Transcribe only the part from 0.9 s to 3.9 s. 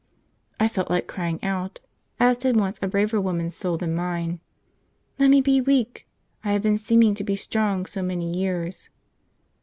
crying out, as did once a braver woman's soul